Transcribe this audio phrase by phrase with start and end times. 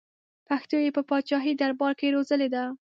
[0.47, 2.63] پښتو یې په پاچاهي دربار کې روزلې ده.